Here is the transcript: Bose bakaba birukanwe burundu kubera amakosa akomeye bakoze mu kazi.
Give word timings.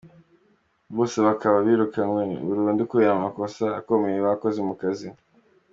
Bose 0.95 1.17
bakaba 1.27 1.57
birukanwe 1.67 2.21
burundu 2.45 2.81
kubera 2.89 3.11
amakosa 3.13 3.65
akomeye 3.79 4.17
bakoze 4.27 4.59
mu 4.67 4.75
kazi. 4.81 5.09